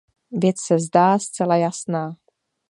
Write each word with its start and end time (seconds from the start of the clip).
Věc 0.31 0.55
se 0.61 0.79
zdá 0.79 1.19
zcela 1.19 1.55
jasná. 1.55 2.15